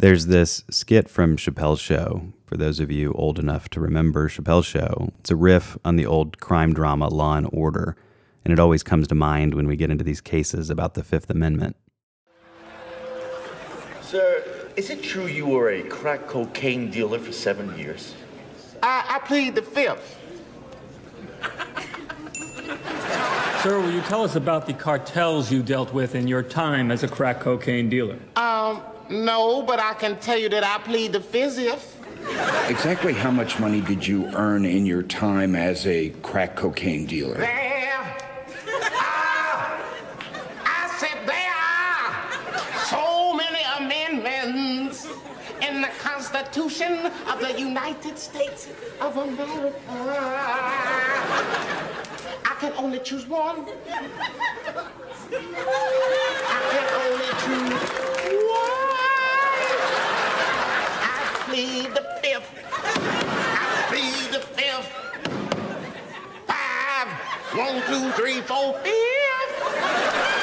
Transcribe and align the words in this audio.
There's 0.00 0.26
this 0.26 0.62
skit 0.70 1.08
from 1.08 1.36
Chappelle's 1.36 1.80
Show. 1.80 2.32
For 2.46 2.56
those 2.56 2.78
of 2.78 2.88
you 2.88 3.12
old 3.14 3.36
enough 3.36 3.68
to 3.70 3.80
remember 3.80 4.28
Chappelle's 4.28 4.64
Show, 4.64 5.12
it's 5.18 5.32
a 5.32 5.34
riff 5.34 5.76
on 5.84 5.96
the 5.96 6.06
old 6.06 6.38
crime 6.38 6.72
drama 6.72 7.08
Law 7.08 7.34
and 7.34 7.48
Order, 7.52 7.96
and 8.44 8.52
it 8.52 8.60
always 8.60 8.84
comes 8.84 9.08
to 9.08 9.16
mind 9.16 9.54
when 9.54 9.66
we 9.66 9.74
get 9.74 9.90
into 9.90 10.04
these 10.04 10.20
cases 10.20 10.70
about 10.70 10.94
the 10.94 11.02
Fifth 11.02 11.28
Amendment. 11.30 11.74
Sir, 14.00 14.44
is 14.76 14.88
it 14.88 15.02
true 15.02 15.26
you 15.26 15.46
were 15.46 15.70
a 15.70 15.82
crack 15.82 16.28
cocaine 16.28 16.92
dealer 16.92 17.18
for 17.18 17.32
seven 17.32 17.76
years? 17.76 18.14
I, 18.80 19.16
I 19.16 19.26
plead 19.26 19.56
the 19.56 19.62
fifth. 19.62 20.16
Sir, 23.64 23.80
will 23.80 23.90
you 23.90 24.02
tell 24.02 24.22
us 24.22 24.36
about 24.36 24.66
the 24.66 24.74
cartels 24.74 25.50
you 25.50 25.64
dealt 25.64 25.92
with 25.92 26.14
in 26.14 26.28
your 26.28 26.44
time 26.44 26.92
as 26.92 27.02
a 27.02 27.08
crack 27.08 27.40
cocaine 27.40 27.88
dealer? 27.88 28.20
Um, 28.36 28.80
no, 29.10 29.62
but 29.62 29.80
I 29.80 29.94
can 29.94 30.18
tell 30.18 30.38
you 30.38 30.48
that 30.50 30.64
I 30.64 30.78
plead 30.78 31.12
the 31.12 31.20
fifth. 31.20 31.96
Exactly 32.68 33.12
how 33.12 33.30
much 33.30 33.58
money 33.58 33.80
did 33.80 34.06
you 34.06 34.26
earn 34.34 34.64
in 34.64 34.84
your 34.84 35.02
time 35.02 35.54
as 35.54 35.86
a 35.86 36.10
crack 36.22 36.56
cocaine 36.56 37.06
dealer? 37.06 37.36
There 37.38 37.92
are, 37.92 38.16
I 40.64 40.88
said 40.98 41.26
there 41.26 41.54
are 41.54 42.22
so 42.86 43.34
many 43.34 43.62
amendments 43.78 45.06
in 45.62 45.80
the 45.80 45.88
Constitution 46.00 47.06
of 47.30 47.40
the 47.40 47.58
United 47.58 48.18
States 48.18 48.68
of 49.00 49.16
America. 49.16 49.78
I 52.44 52.56
can 52.60 52.72
only 52.76 52.98
choose 52.98 53.26
one. 53.26 53.66
I 56.50 56.60
can 56.70 56.88
only 57.00 57.30
choose 57.42 57.90
one. 58.44 58.78
I 61.00 61.50
plead 61.78 61.94
the 61.94 62.02
fifth. 62.22 62.50
I 62.72 63.84
plead 63.88 64.32
the 64.32 64.40
fifth. 64.40 64.90
Five, 66.46 67.08
one, 67.56 67.82
two, 67.86 68.10
three, 68.20 68.40
four, 68.40 68.74
fifth. 68.80 69.54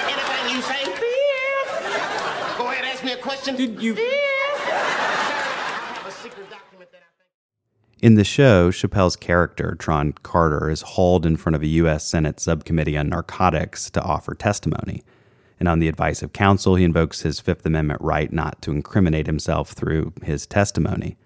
Anything 0.06 0.56
you 0.56 0.62
say, 0.62 0.86
fifth. 0.86 2.58
Go 2.58 2.72
ahead, 2.72 2.86
ask 2.86 3.04
me 3.04 3.14
a 3.14 3.18
question. 3.18 3.56
Did 3.56 3.82
you- 3.82 3.96
Fifth. 3.96 4.06
Sir, 4.06 4.72
I 4.72 5.94
have 5.98 6.08
a 6.08 6.12
secret 6.12 6.50
document 6.50 6.92
that 6.92 7.02
I 7.02 7.12
think. 7.18 8.02
In 8.02 8.16
the 8.16 8.24
show, 8.24 8.72
Chappelle's 8.72 9.18
character, 9.18 9.76
Tron 9.78 10.14
Carter, 10.24 10.70
is 10.70 10.82
hauled 10.82 11.26
in 11.26 11.36
front 11.36 11.56
of 11.58 11.62
a 11.64 11.68
U.S. 11.68 12.06
Senate 12.06 12.40
subcommittee 12.40 12.98
on 12.98 13.10
narcotics 13.10 13.90
to 13.92 14.02
offer 14.02 14.36
testimony. 14.36 15.04
And 15.60 15.68
on 15.70 15.80
the 15.80 15.88
advice 15.88 16.22
of 16.22 16.34
counsel, 16.34 16.76
he 16.76 16.84
invokes 16.84 17.22
his 17.22 17.40
Fifth 17.40 17.66
Amendment 17.66 18.02
right 18.02 18.32
not 18.32 18.62
to 18.62 18.72
incriminate 18.72 19.26
himself 19.26 19.72
through 19.72 20.14
his 20.24 20.46
testimony. 20.46 21.18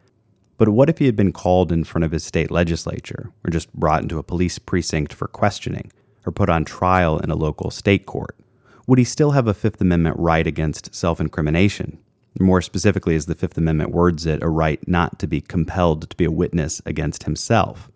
But 0.59 0.69
what 0.69 0.89
if 0.89 0.97
he 0.97 1.05
had 1.05 1.15
been 1.15 1.31
called 1.31 1.71
in 1.71 1.85
front 1.85 2.03
of 2.03 2.11
his 2.11 2.25
state 2.25 2.51
legislature, 2.51 3.31
or 3.45 3.49
just 3.49 3.73
brought 3.73 4.01
into 4.01 4.19
a 4.19 4.23
police 4.23 4.59
precinct 4.59 5.13
for 5.13 5.29
questioning, 5.29 5.89
or 6.25 6.33
put 6.33 6.49
on 6.49 6.65
trial 6.65 7.17
in 7.17 7.31
a 7.31 7.35
local 7.35 7.71
state 7.71 8.05
court? 8.05 8.37
Would 8.85 8.99
he 8.99 9.05
still 9.05 9.31
have 9.31 9.47
a 9.47 9.53
Fifth 9.53 9.79
Amendment 9.79 10.17
right 10.19 10.45
against 10.45 10.93
self 10.93 11.21
incrimination? 11.21 11.97
More 12.41 12.61
specifically, 12.61 13.15
as 13.15 13.25
the 13.25 13.35
Fifth 13.35 13.57
Amendment 13.57 13.91
words 13.91 14.25
it, 14.25 14.43
a 14.43 14.49
right 14.49 14.85
not 14.85 15.17
to 15.19 15.27
be 15.27 15.39
compelled 15.39 16.09
to 16.09 16.17
be 16.17 16.25
a 16.25 16.31
witness 16.31 16.81
against 16.85 17.23
himself. 17.23 17.89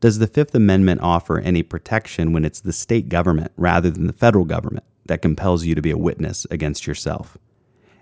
Does 0.00 0.18
the 0.18 0.26
Fifth 0.26 0.54
Amendment 0.54 1.00
offer 1.00 1.38
any 1.38 1.62
protection 1.62 2.34
when 2.34 2.44
it's 2.44 2.60
the 2.60 2.74
state 2.74 3.08
government 3.08 3.50
rather 3.56 3.90
than 3.90 4.06
the 4.06 4.12
federal 4.12 4.44
government 4.44 4.84
that 5.06 5.22
compels 5.22 5.64
you 5.64 5.74
to 5.74 5.82
be 5.82 5.90
a 5.90 5.96
witness 5.96 6.46
against 6.50 6.86
yourself? 6.86 7.38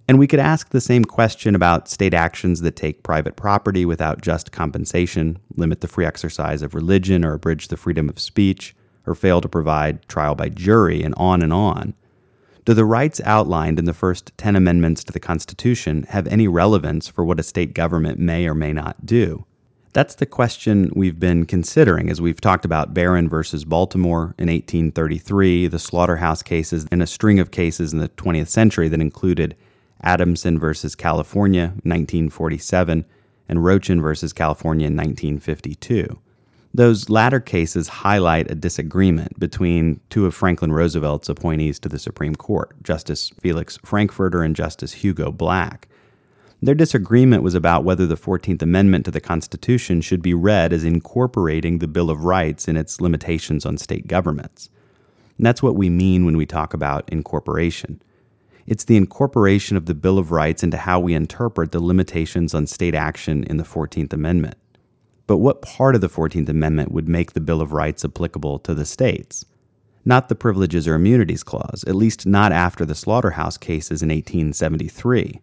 And 0.09 0.19
we 0.19 0.27
could 0.27 0.41
ask 0.41 0.71
the 0.71 0.81
same 0.81 1.05
question 1.05 1.55
about 1.55 1.87
state 1.87 2.15
actions 2.15 2.63
that 2.63 2.77
take 2.77 3.03
private 3.03 3.37
property 3.37 3.85
without 3.85 4.23
just 4.23 4.53
compensation, 4.53 5.39
limit 5.55 5.83
the 5.83 5.87
free 5.87 6.07
exercise 6.07 6.63
of 6.63 6.75
religion, 6.75 7.27
or 7.27 7.35
abridge 7.35 7.69
the 7.69 7.77
freedom 7.77 8.09
of 8.09 8.19
speech, 8.19 8.75
or 9.07 9.15
fail 9.15 9.43
to 9.43 9.49
provide 9.49 10.09
trial 10.09 10.35
by 10.35 10.49
jury, 10.49 11.03
and 11.03 11.15
on 11.19 11.43
and 11.43 11.53
on. 11.53 11.93
Do 12.65 12.73
the 12.73 12.87
rights 12.87 13.21
outlined 13.25 13.79
in 13.79 13.85
the 13.85 13.93
first 13.93 14.33
10 14.39 14.57
amendments 14.57 15.05
to 15.05 15.13
the 15.13 15.21
Constitution 15.21 16.05
have 16.11 16.27
any 16.27 16.49
relevance 16.49 17.09
for 17.09 17.23
what 17.23 17.41
a 17.41 17.43
state 17.43 17.75
government 17.75 18.19
may 18.19 18.49
or 18.49 18.55
may 18.55 18.73
not 18.73 19.05
do? 19.05 19.45
That's 19.93 20.15
the 20.15 20.27
question 20.27 20.91
we've 20.95 21.19
been 21.19 21.45
considering 21.45 22.09
as 22.09 22.21
we've 22.21 22.41
talked 22.41 22.65
about 22.65 22.95
Barron 22.95 23.29
versus 23.29 23.65
Baltimore 23.65 24.35
in 24.39 24.49
1833, 24.49 25.67
the 25.67 25.79
slaughterhouse 25.79 26.43
cases, 26.43 26.87
and 26.91 27.03
a 27.03 27.07
string 27.07 27.39
of 27.41 27.51
cases 27.51 27.93
in 27.93 27.99
the 27.99 28.11
20th 28.11 28.49
century 28.49 28.89
that 28.89 29.01
included 29.01 29.57
Adamson 30.03 30.59
versus 30.59 30.95
California, 30.95 31.69
1947, 31.85 33.05
and 33.49 33.59
Rochin 33.65 34.01
versus 34.01 34.33
California 34.33 34.87
1952. 34.87 36.19
Those 36.75 37.09
latter 37.09 37.41
cases 37.41 37.89
highlight 37.89 38.51
a 38.51 38.55
disagreement 38.55 39.41
between 39.41 40.01
two 40.11 40.27
of 40.27 40.35
Franklin 40.35 40.73
Roosevelt's 40.73 41.29
appointees 41.29 41.79
to 41.81 41.89
the 41.89 41.99
Supreme 41.99 42.37
Court, 42.37 42.83
Justice 42.83 43.31
Felix 43.41 43.79
Frankfurter 43.85 44.43
and 44.43 44.55
Justice 44.55 44.93
Hugo 44.93 45.33
Black. 45.33 45.89
Their 46.61 46.75
disagreement 46.75 47.43
was 47.43 47.55
about 47.55 47.85
whether 47.85 48.07
the 48.07 48.17
14th 48.17 48.63
Amendment 48.63 49.05
to 49.07 49.11
the 49.11 49.21
Constitution 49.21 50.01
should 50.01 50.21
be 50.21 50.35
read 50.35 50.73
as 50.73 50.85
incorporating 50.85 51.79
the 51.79 51.89
Bill 51.89 52.11
of 52.11 52.25
Rights 52.25 52.69
in 52.69 52.77
its 52.77 53.01
limitations 53.01 53.65
on 53.65 53.79
state 53.79 54.07
governments. 54.07 54.69
And 55.39 55.47
that's 55.47 55.63
what 55.63 55.77
we 55.77 55.89
mean 55.89 56.25
when 56.25 56.37
we 56.37 56.47
talk 56.47 56.75
about 56.75 57.09
incorporation. 57.11 58.03
It's 58.69 58.85
the 58.85 58.99
incorporation 58.99 59.79
of 59.79 59.87
the 59.87 59.95
Bill 59.95 60.19
of 60.19 60.31
Rights 60.31 60.63
into 60.63 60.77
how 60.77 61.01
we 61.01 61.15
interpret 61.15 61.73
the 61.73 61.83
limitations 61.83 62.53
on 62.53 62.67
state 62.67 62.95
action 62.95 63.43
in 63.45 63.57
the 63.57 63.65
14th 63.65 64.13
Amendment. 64.13 64.57
But 65.27 65.39
what 65.39 65.63
part 65.63 65.95
of 65.95 66.03
the 66.03 66.09
14th 66.11 66.51
Amendment 66.51 66.93
would 66.93 67.09
make 67.09 67.33
the 67.33 67.41
Bill 67.41 67.63
of 67.63 67.73
Rights 67.73 68.05
applicable 68.05 68.59
to 68.59 68.75
the 68.75 68.85
states? 68.85 69.47
Not 70.05 70.29
the 70.29 70.35
Privileges 70.35 70.87
or 70.87 70.97
Immunities 70.97 71.43
Clause, 71.43 71.83
at 71.89 71.95
least 71.95 72.27
not 72.27 72.53
after 72.53 72.85
the 72.85 72.95
slaughterhouse 72.95 73.57
cases 73.57 74.03
in 74.03 74.11
1873. 74.11 75.41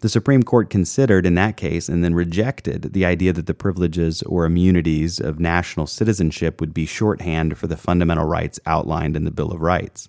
The 0.00 0.08
Supreme 0.08 0.42
Court 0.42 0.68
considered 0.68 1.26
in 1.26 1.36
that 1.36 1.56
case 1.56 1.88
and 1.88 2.02
then 2.02 2.12
rejected 2.12 2.92
the 2.92 3.04
idea 3.04 3.32
that 3.34 3.46
the 3.46 3.54
privileges 3.54 4.24
or 4.24 4.44
immunities 4.44 5.20
of 5.20 5.38
national 5.38 5.86
citizenship 5.86 6.60
would 6.60 6.74
be 6.74 6.86
shorthand 6.86 7.56
for 7.56 7.68
the 7.68 7.76
fundamental 7.76 8.24
rights 8.24 8.58
outlined 8.66 9.16
in 9.16 9.22
the 9.22 9.30
Bill 9.30 9.52
of 9.52 9.60
Rights. 9.60 10.08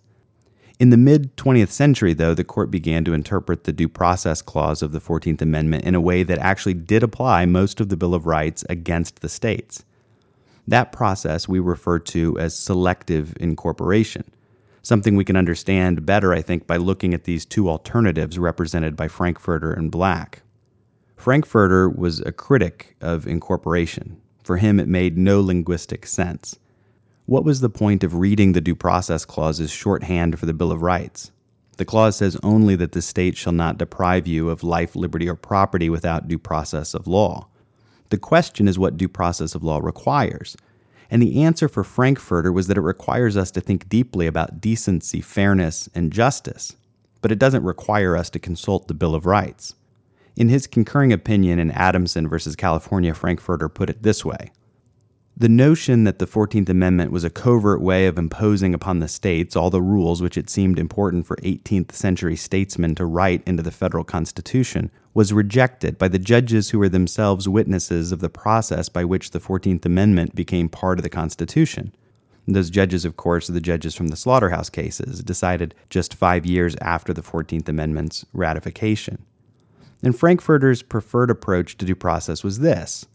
In 0.79 0.91
the 0.91 0.97
mid 0.97 1.35
20th 1.35 1.71
century, 1.71 2.13
though, 2.13 2.33
the 2.33 2.45
court 2.45 2.71
began 2.71 3.03
to 3.03 3.13
interpret 3.13 3.65
the 3.65 3.73
Due 3.73 3.89
Process 3.89 4.41
Clause 4.41 4.81
of 4.81 4.93
the 4.93 5.01
14th 5.01 5.41
Amendment 5.41 5.83
in 5.83 5.93
a 5.93 5.99
way 5.99 6.23
that 6.23 6.37
actually 6.37 6.73
did 6.73 7.03
apply 7.03 7.45
most 7.45 7.81
of 7.81 7.89
the 7.89 7.97
Bill 7.97 8.15
of 8.15 8.25
Rights 8.25 8.63
against 8.69 9.19
the 9.19 9.27
states. 9.27 9.83
That 10.65 10.93
process 10.93 11.49
we 11.49 11.59
refer 11.59 11.99
to 11.99 12.39
as 12.39 12.57
selective 12.57 13.35
incorporation, 13.41 14.23
something 14.81 15.17
we 15.17 15.25
can 15.25 15.35
understand 15.35 16.05
better, 16.05 16.31
I 16.31 16.41
think, 16.41 16.65
by 16.65 16.77
looking 16.77 17.13
at 17.13 17.25
these 17.25 17.45
two 17.45 17.69
alternatives 17.69 18.39
represented 18.39 18.95
by 18.95 19.09
Frankfurter 19.09 19.73
and 19.73 19.91
Black. 19.91 20.43
Frankfurter 21.17 21.89
was 21.89 22.21
a 22.21 22.31
critic 22.31 22.95
of 23.01 23.27
incorporation. 23.27 24.21
For 24.45 24.55
him, 24.55 24.79
it 24.79 24.87
made 24.87 25.17
no 25.17 25.41
linguistic 25.41 26.05
sense. 26.05 26.57
What 27.29 27.45
was 27.45 27.61
the 27.61 27.69
point 27.69 28.03
of 28.03 28.15
reading 28.15 28.53
the 28.53 28.59
Due 28.59 28.73
Process 28.73 29.23
Clause 29.23 29.59
as 29.59 29.69
shorthand 29.69 30.39
for 30.39 30.47
the 30.47 30.53
Bill 30.53 30.71
of 30.71 30.81
Rights? 30.81 31.29
The 31.77 31.85
clause 31.85 32.15
says 32.15 32.39
only 32.41 32.75
that 32.77 32.93
the 32.93 33.03
state 33.03 33.37
shall 33.37 33.53
not 33.53 33.77
deprive 33.77 34.25
you 34.25 34.49
of 34.49 34.63
life, 34.63 34.95
liberty, 34.95 35.29
or 35.29 35.35
property 35.35 35.91
without 35.91 36.27
due 36.27 36.39
process 36.39 36.95
of 36.95 37.05
law. 37.05 37.47
The 38.09 38.17
question 38.17 38.67
is 38.67 38.79
what 38.79 38.97
due 38.97 39.07
process 39.07 39.53
of 39.53 39.63
law 39.63 39.77
requires. 39.77 40.57
And 41.11 41.21
the 41.21 41.43
answer 41.43 41.67
for 41.67 41.83
Frankfurter 41.83 42.51
was 42.51 42.65
that 42.65 42.77
it 42.77 42.81
requires 42.81 43.37
us 43.37 43.51
to 43.51 43.61
think 43.61 43.87
deeply 43.87 44.25
about 44.25 44.59
decency, 44.59 45.21
fairness, 45.21 45.87
and 45.93 46.11
justice, 46.11 46.77
but 47.21 47.31
it 47.31 47.37
doesn't 47.37 47.63
require 47.63 48.17
us 48.17 48.31
to 48.31 48.39
consult 48.39 48.87
the 48.87 48.95
Bill 48.95 49.13
of 49.13 49.27
Rights. 49.27 49.75
In 50.35 50.49
his 50.49 50.65
concurring 50.65 51.13
opinion 51.13 51.59
in 51.59 51.69
Adamson 51.69 52.27
versus 52.27 52.55
California, 52.55 53.13
Frankfurter 53.13 53.69
put 53.69 53.91
it 53.91 54.01
this 54.01 54.25
way 54.25 54.51
The 55.39 55.47
notion 55.47 56.03
that 56.03 56.19
the 56.19 56.27
14th 56.27 56.67
Amendment 56.67 57.13
was 57.13 57.23
a 57.23 57.29
covert 57.29 57.81
way 57.81 58.07
of 58.07 58.17
imposing 58.17 58.73
upon 58.73 58.99
the 58.99 59.07
states 59.07 59.55
all 59.55 59.69
the 59.69 59.81
rules 59.81 60.21
which 60.21 60.37
it 60.37 60.49
seemed 60.49 60.77
important 60.77 61.25
for 61.25 61.37
18th 61.37 61.93
century 61.93 62.35
statesmen 62.35 62.93
to 62.95 63.05
write 63.05 63.41
into 63.47 63.63
the 63.63 63.71
federal 63.71 64.03
Constitution 64.03 64.91
was 65.13 65.31
rejected 65.31 65.97
by 65.97 66.09
the 66.09 66.19
judges 66.19 66.71
who 66.71 66.79
were 66.79 66.89
themselves 66.89 67.47
witnesses 67.47 68.11
of 68.11 68.19
the 68.19 68.27
process 68.27 68.89
by 68.89 69.05
which 69.05 69.31
the 69.31 69.39
14th 69.39 69.85
Amendment 69.85 70.35
became 70.35 70.67
part 70.67 70.99
of 70.99 71.03
the 71.03 71.09
Constitution. 71.09 71.95
Those 72.45 72.69
judges, 72.69 73.05
of 73.05 73.15
course, 73.15 73.49
are 73.49 73.53
the 73.53 73.61
judges 73.61 73.95
from 73.95 74.09
the 74.09 74.17
slaughterhouse 74.17 74.69
cases, 74.69 75.23
decided 75.23 75.73
just 75.89 76.13
five 76.13 76.45
years 76.45 76.75
after 76.81 77.13
the 77.13 77.21
14th 77.21 77.69
Amendment's 77.69 78.25
ratification. 78.33 79.23
And 80.03 80.19
Frankfurter's 80.19 80.81
preferred 80.81 81.29
approach 81.29 81.77
to 81.77 81.85
due 81.85 81.95
process 81.95 82.43
was 82.43 82.59
this 82.59 83.05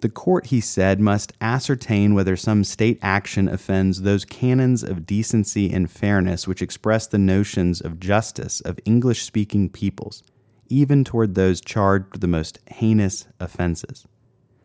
the 0.00 0.08
court, 0.08 0.46
he 0.46 0.60
said, 0.60 1.00
must 1.00 1.32
ascertain 1.40 2.14
whether 2.14 2.36
some 2.36 2.64
state 2.64 2.98
action 3.00 3.48
offends 3.48 4.02
those 4.02 4.24
canons 4.24 4.82
of 4.82 5.06
decency 5.06 5.72
and 5.72 5.90
fairness 5.90 6.46
which 6.46 6.62
express 6.62 7.06
the 7.06 7.18
notions 7.18 7.80
of 7.80 7.98
justice 7.98 8.60
of 8.60 8.78
English 8.84 9.22
speaking 9.22 9.70
peoples, 9.70 10.22
even 10.68 11.02
toward 11.02 11.34
those 11.34 11.60
charged 11.60 12.12
with 12.12 12.20
the 12.20 12.26
most 12.26 12.58
heinous 12.66 13.26
offenses. 13.40 14.06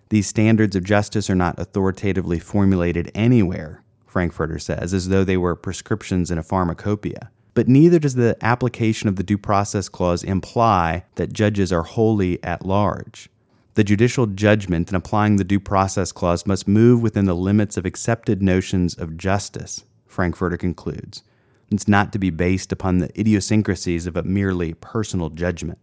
These 0.10 0.28
standards 0.28 0.76
of 0.76 0.84
justice 0.84 1.30
are 1.30 1.36
not 1.36 1.58
authoritatively 1.58 2.40
formulated 2.40 3.10
anywhere, 3.16 3.84
Frankfurter 4.06 4.60
says, 4.60 4.94
as 4.94 5.08
though 5.08 5.24
they 5.24 5.38
were 5.38 5.56
prescriptions 5.56 6.30
in 6.30 6.38
a 6.38 6.44
pharmacopoeia. 6.44 7.32
But 7.54 7.70
neither 7.70 8.00
does 8.00 8.16
the 8.16 8.38
application 8.42 9.08
of 9.08 9.16
the 9.16 9.24
Due 9.24 9.38
Process 9.38 9.88
Clause 9.88 10.24
imply 10.24 11.06
that 11.16 11.32
judges 11.32 11.72
are 11.72 11.84
wholly 11.84 12.44
at 12.44 12.66
large. 12.66 13.30
The 13.76 13.84
judicial 13.86 14.26
judgment 14.26 14.90
in 14.90 14.96
applying 14.96 15.38
the 15.38 15.46
Due 15.46 15.60
Process 15.60 16.12
Clause 16.12 16.46
must 16.46 16.68
move 16.68 17.02
within 17.02 17.24
the 17.24 17.34
limits 17.34 17.78
of 17.78 17.86
accepted 17.86 18.42
notions 18.42 18.96
of 18.96 19.16
justice, 19.16 19.86
Frankfurter 20.08 20.58
concludes. 20.58 21.24
It's 21.72 21.88
not 21.88 22.12
to 22.12 22.20
be 22.20 22.32
based 22.32 22.74
upon 22.74 22.98
the 22.98 23.18
idiosyncrasies 23.18 24.08
of 24.08 24.18
a 24.18 24.24
merely 24.24 24.74
personal 24.74 25.30
judgment. 25.30 25.80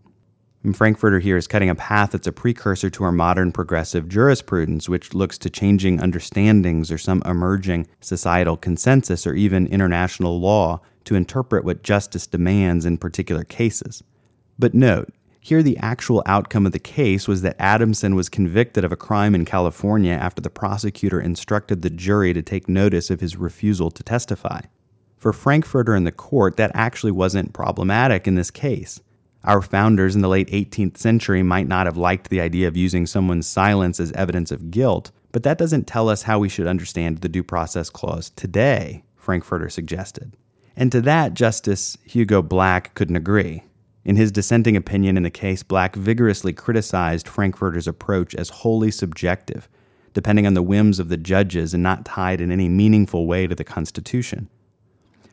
And 0.62 0.76
Frankfurter 0.76 1.18
here 1.18 1.38
is 1.38 1.46
cutting 1.46 1.70
a 1.70 1.74
path 1.74 2.10
that's 2.10 2.26
a 2.26 2.32
precursor 2.32 2.90
to 2.90 3.04
our 3.04 3.12
modern 3.12 3.52
progressive 3.52 4.06
jurisprudence, 4.06 4.86
which 4.86 5.14
looks 5.14 5.38
to 5.38 5.48
changing 5.48 5.98
understandings 5.98 6.92
or 6.92 6.98
some 6.98 7.22
emerging 7.24 7.86
societal 8.00 8.58
consensus 8.58 9.26
or 9.26 9.32
even 9.32 9.66
international 9.66 10.38
law 10.38 10.82
to 11.04 11.14
interpret 11.14 11.64
what 11.64 11.82
justice 11.82 12.26
demands 12.26 12.84
in 12.84 12.98
particular 12.98 13.44
cases. 13.44 14.02
But 14.58 14.74
note, 14.74 15.10
here, 15.40 15.62
the 15.62 15.78
actual 15.78 16.22
outcome 16.26 16.66
of 16.66 16.72
the 16.72 16.78
case 16.78 17.28
was 17.28 17.42
that 17.42 17.56
Adamson 17.58 18.14
was 18.14 18.28
convicted 18.28 18.84
of 18.84 18.92
a 18.92 18.96
crime 18.96 19.34
in 19.34 19.44
California 19.44 20.12
after 20.12 20.42
the 20.42 20.50
prosecutor 20.50 21.20
instructed 21.20 21.82
the 21.82 21.90
jury 21.90 22.32
to 22.32 22.42
take 22.42 22.68
notice 22.68 23.08
of 23.08 23.20
his 23.20 23.36
refusal 23.36 23.90
to 23.90 24.02
testify. 24.02 24.60
For 25.16 25.32
Frankfurter 25.32 25.94
and 25.94 26.06
the 26.06 26.12
court, 26.12 26.56
that 26.56 26.72
actually 26.74 27.12
wasn't 27.12 27.52
problematic 27.52 28.26
in 28.26 28.34
this 28.34 28.50
case. 28.50 29.00
Our 29.44 29.62
founders 29.62 30.14
in 30.14 30.20
the 30.20 30.28
late 30.28 30.48
18th 30.50 30.96
century 30.96 31.42
might 31.42 31.68
not 31.68 31.86
have 31.86 31.96
liked 31.96 32.28
the 32.28 32.40
idea 32.40 32.68
of 32.68 32.76
using 32.76 33.06
someone's 33.06 33.46
silence 33.46 34.00
as 34.00 34.12
evidence 34.12 34.50
of 34.50 34.70
guilt, 34.70 35.12
but 35.32 35.44
that 35.44 35.58
doesn't 35.58 35.86
tell 35.86 36.08
us 36.08 36.22
how 36.22 36.38
we 36.38 36.48
should 36.48 36.66
understand 36.66 37.18
the 37.18 37.28
Due 37.28 37.44
Process 37.44 37.90
Clause 37.90 38.30
today, 38.30 39.04
Frankfurter 39.16 39.70
suggested. 39.70 40.36
And 40.76 40.92
to 40.92 41.00
that, 41.02 41.34
Justice 41.34 41.96
Hugo 42.04 42.42
Black 42.42 42.94
couldn't 42.94 43.16
agree. 43.16 43.62
In 44.04 44.16
his 44.16 44.32
dissenting 44.32 44.76
opinion 44.76 45.16
in 45.16 45.22
the 45.22 45.30
case, 45.30 45.62
Black 45.62 45.96
vigorously 45.96 46.52
criticized 46.52 47.28
Frankfurter's 47.28 47.88
approach 47.88 48.34
as 48.34 48.48
wholly 48.48 48.90
subjective, 48.90 49.68
depending 50.14 50.46
on 50.46 50.54
the 50.54 50.62
whims 50.62 50.98
of 50.98 51.08
the 51.08 51.16
judges 51.16 51.74
and 51.74 51.82
not 51.82 52.04
tied 52.04 52.40
in 52.40 52.50
any 52.50 52.68
meaningful 52.68 53.26
way 53.26 53.46
to 53.46 53.54
the 53.54 53.64
Constitution. 53.64 54.48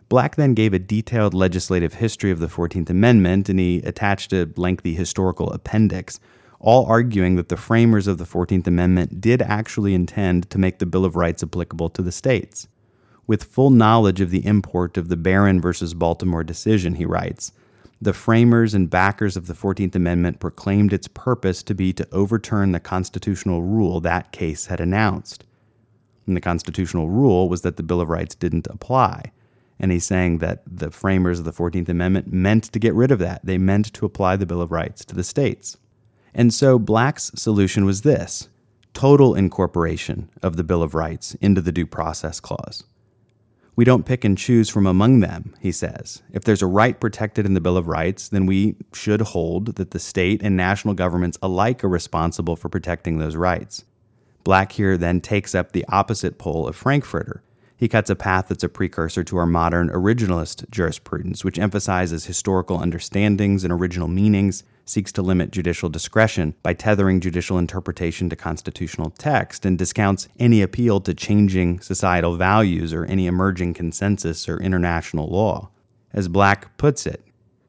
Black 0.08 0.36
then 0.36 0.54
gave 0.54 0.74
a 0.74 0.80
detailed 0.80 1.34
legislative 1.34 1.96
history 1.96 2.30
of 2.30 2.40
the 2.40 2.48
14th 2.48 2.90
Amendment 2.90 3.50
and 3.50 3.60
he 3.60 3.78
attached 3.80 4.32
a 4.34 4.50
lengthy 4.56 4.94
historical 4.94 5.52
appendix, 5.52 6.20
all 6.60 6.86
arguing 6.86 7.36
that 7.36 7.50
the 7.50 7.58
framers 7.58 8.08
of 8.08 8.18
the 8.18 8.26
14th 8.26 8.68
Amendment 8.68 9.20
did 9.20 9.42
actually 9.42 9.94
intend 9.96 10.50
to 10.50 10.60
make 10.60 10.80
the 10.80 10.86
Bill 10.86 11.06
of 11.06 11.16
Rights 11.16 11.42
applicable 11.42 11.90
to 11.90 12.02
the 12.02 12.12
states. 12.12 12.68
With 13.26 13.44
full 13.44 13.72
knowledge 13.72 14.22
of 14.22 14.30
the 14.30 14.46
import 14.46 14.98
of 14.98 15.10
the 15.10 15.18
Barron 15.18 15.60
versus 15.60 15.96
Baltimore 15.96 16.44
decision, 16.44 16.96
he 16.96 17.06
writes, 17.06 17.52
the 18.02 18.14
framers 18.14 18.74
and 18.74 18.90
backers 18.90 19.38
of 19.38 19.48
the 19.48 19.54
14th 19.54 19.96
Amendment 19.96 20.40
proclaimed 20.40 20.94
its 20.94 21.08
purpose 21.08 21.64
to 21.64 21.74
be 21.74 21.94
to 21.94 22.08
overturn 22.12 22.72
the 22.72 22.80
constitutional 22.80 23.64
rule 23.64 24.02
that 24.02 24.32
case 24.32 24.68
had 24.68 24.80
announced. 24.80 25.46
And 26.28 26.36
the 26.36 26.42
constitutional 26.42 27.10
rule 27.10 27.48
was 27.50 27.62
that 27.62 27.78
the 27.78 27.84
Bill 27.84 28.02
of 28.02 28.10
Rights 28.10 28.36
didn't 28.36 28.68
apply. 28.68 29.32
And 29.80 29.92
he's 29.92 30.06
saying 30.06 30.40
that 30.40 30.64
the 30.66 30.92
framers 30.92 31.40
of 31.40 31.46
the 31.46 31.52
14th 31.52 31.90
Amendment 31.90 32.32
meant 32.32 32.64
to 32.66 32.80
get 32.80 32.94
rid 32.94 33.12
of 33.12 33.20
that. 33.20 33.42
They 33.44 33.58
meant 33.58 33.94
to 33.94 34.06
apply 34.06 34.38
the 34.38 34.46
Bill 34.46 34.62
of 34.62 34.72
Rights 34.72 35.06
to 35.06 35.16
the 35.16 35.24
states. 35.24 35.78
And 36.34 36.54
so 36.54 36.80
Black's 36.80 37.32
solution 37.36 37.86
was 37.86 38.02
this 38.02 38.50
total 38.94 39.36
incorporation 39.36 40.30
of 40.42 40.56
the 40.56 40.64
Bill 40.64 40.82
of 40.82 40.96
Rights 40.96 41.36
into 41.36 41.62
the 41.62 41.72
Due 41.72 41.86
Process 41.86 42.40
Clause. 42.40 42.84
We 43.76 43.84
don't 43.84 44.06
pick 44.06 44.24
and 44.24 44.38
choose 44.38 44.70
from 44.70 44.88
among 44.88 45.20
them, 45.20 45.54
he 45.60 45.72
says. 45.72 46.24
If 46.32 46.46
there's 46.46 46.62
a 46.62 46.68
right 46.68 46.98
protected 46.98 47.46
in 47.46 47.56
the 47.56 47.62
Bill 47.62 47.76
of 47.76 47.88
Rights, 47.88 48.30
then 48.30 48.46
we 48.46 48.76
should 48.94 49.22
hold 49.22 49.76
that 49.76 49.92
the 49.92 50.00
state 50.00 50.42
and 50.42 50.56
national 50.56 50.94
governments 50.94 51.38
alike 51.42 51.84
are 51.84 51.90
responsible 51.90 52.56
for 52.56 52.70
protecting 52.70 53.18
those 53.18 53.36
rights. 53.36 53.84
Black 54.46 54.74
here 54.74 54.96
then 54.98 55.20
takes 55.20 55.54
up 55.54 55.72
the 55.72 55.86
opposite 55.90 56.38
pole 56.38 56.68
of 56.68 56.76
Frankfurter. 56.76 57.44
He 57.76 57.90
cuts 57.90 58.10
a 58.10 58.16
path 58.16 58.48
that's 58.48 58.64
a 58.64 58.70
precursor 58.70 59.24
to 59.26 59.38
our 59.38 59.46
modern 59.46 59.90
originalist 59.90 60.70
jurisprudence, 60.70 61.44
which 61.44 61.60
emphasizes 61.60 62.26
historical 62.26 62.80
understandings 62.80 63.66
and 63.66 63.74
original 63.74 64.08
meanings, 64.08 64.64
seeks 64.86 65.12
to 65.12 65.22
limit 65.22 65.52
judicial 65.52 65.90
discretion 65.90 66.56
by 66.64 66.74
tethering 66.74 67.20
judicial 67.20 67.58
interpretation 67.58 68.30
to 68.30 68.36
constitutional 68.36 69.10
text, 69.12 69.66
and 69.66 69.78
discounts 69.78 70.28
any 70.40 70.62
appeal 70.62 71.00
to 71.02 71.14
changing 71.14 71.80
societal 71.80 72.38
values 72.38 72.94
or 72.94 73.06
any 73.06 73.28
emerging 73.28 73.74
consensus 73.74 74.48
or 74.48 74.62
international 74.62 75.28
law. 75.28 75.70
As 76.14 76.28
Black 76.28 76.78
puts 76.78 77.06
it, 77.06 77.22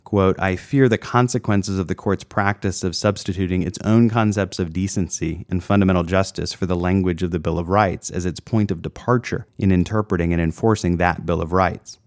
quote, 0.05 0.39
I 0.39 0.55
fear 0.55 0.89
the 0.89 0.99
consequences 0.99 1.79
of 1.81 1.89
the 1.89 1.95
court's 1.95 2.23
practice 2.23 2.85
of 2.85 2.95
substituting 2.95 3.63
its 3.63 3.79
own 3.85 4.09
concepts 4.09 4.61
of 4.61 4.73
decency 4.73 5.45
and 5.51 5.65
fundamental 5.65 6.05
justice 6.05 6.53
for 6.53 6.67
the 6.67 6.77
language 6.77 7.25
of 7.25 7.33
the 7.33 7.41
Bill 7.41 7.59
of 7.59 7.69
Rights 7.69 8.09
as 8.09 8.25
its 8.25 8.39
point 8.39 8.71
of 8.71 8.83
departure 8.83 9.47
in 9.59 9.73
interpreting 9.73 10.33
and 10.33 10.41
enforcing 10.41 10.99
that 10.99 11.27
Bill 11.27 11.43
of 11.43 11.53
Rights. 11.53 11.99